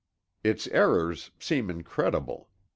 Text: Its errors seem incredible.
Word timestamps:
Its 0.43 0.65
errors 0.69 1.29
seem 1.37 1.69
incredible. 1.69 2.49